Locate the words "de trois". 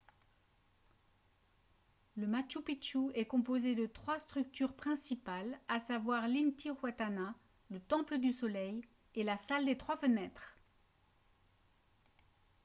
3.75-4.17